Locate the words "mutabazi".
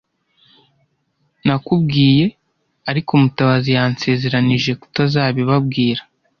3.21-3.69